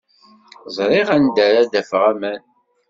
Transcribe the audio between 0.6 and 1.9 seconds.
Ẓriɣ anda ara